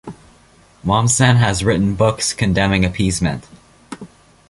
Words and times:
Mommsen 0.83 1.35
has 1.37 1.63
written 1.63 1.93
books 1.93 2.33
condemning 2.33 2.83
appeasement. 2.83 3.45